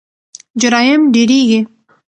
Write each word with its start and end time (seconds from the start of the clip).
جرایم 0.61 1.01
ډیریږي. 1.13 1.59